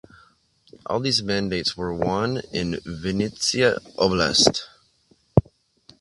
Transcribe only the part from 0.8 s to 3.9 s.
All these mandates where won in Vinnytsia